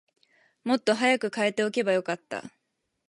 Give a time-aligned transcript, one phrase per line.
[0.63, 2.41] もっと早く替えておけばよかった